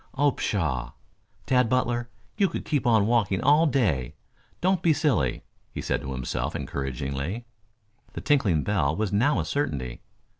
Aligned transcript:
Oh, 0.15 0.31
pshaw! 0.31 0.93
Tad 1.45 1.69
Butler, 1.69 2.09
you 2.35 2.49
could 2.49 2.65
keep 2.65 2.87
on 2.87 3.05
walking 3.05 3.39
all 3.39 3.67
day. 3.67 4.15
Don't 4.59 4.81
be 4.81 4.93
silly," 4.93 5.43
he 5.71 5.79
said 5.79 6.01
to 6.01 6.13
himself 6.13 6.55
encouragingly. 6.55 7.45
The 8.13 8.21
tinkling 8.21 8.63
bell 8.63 8.95
was 8.95 9.13
now 9.13 9.39
a 9.39 9.45
certainty. 9.45 10.01